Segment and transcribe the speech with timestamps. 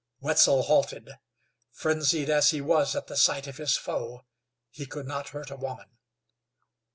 [0.19, 1.11] Wetzel halted;
[1.71, 4.25] frenzied as he was at the sight of his foe,
[4.71, 5.89] he could not hurt a woman.